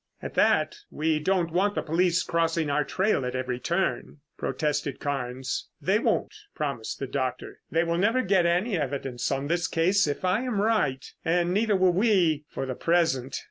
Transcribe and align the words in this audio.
"At 0.19 0.33
that, 0.33 0.77
we 0.89 1.19
don't 1.19 1.51
want 1.51 1.75
the 1.75 1.83
police 1.83 2.23
crossing 2.23 2.71
our 2.71 2.83
trail 2.83 3.23
at 3.23 3.35
every 3.35 3.59
turn," 3.59 4.17
protested 4.35 4.99
Carnes. 4.99 5.67
"They 5.79 5.99
won't," 5.99 6.33
promised 6.55 6.97
the 6.97 7.05
doctor. 7.05 7.59
"They 7.69 7.83
will 7.83 7.99
never 7.99 8.23
get 8.23 8.47
any 8.47 8.75
evidence 8.79 9.31
on 9.31 9.45
this 9.45 9.67
case, 9.67 10.07
if 10.07 10.25
I 10.25 10.41
am 10.41 10.59
right, 10.59 11.05
and 11.23 11.53
neither 11.53 11.75
will 11.75 11.93
we 11.93 12.45
for 12.49 12.65
the 12.65 12.73
present. 12.73 13.39